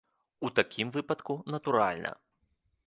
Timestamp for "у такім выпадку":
0.47-1.33